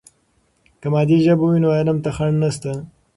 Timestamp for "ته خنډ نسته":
2.03-2.71